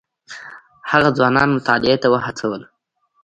هغه 0.91 1.09
ځوانان 1.17 1.49
مطالعې 1.55 1.97
ته 2.03 2.07
وهڅول. 2.09 2.61